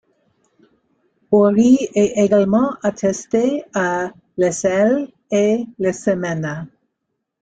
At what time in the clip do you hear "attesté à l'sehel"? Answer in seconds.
2.81-5.11